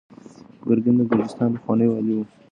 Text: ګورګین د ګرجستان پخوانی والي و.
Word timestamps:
ګورګین 0.63 0.95
د 0.99 1.01
ګرجستان 1.09 1.49
پخوانی 1.55 1.87
والي 1.89 2.13
و. 2.15 2.19